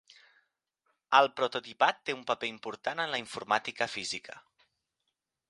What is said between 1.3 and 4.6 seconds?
prototipat té un paper important en la informàtica física.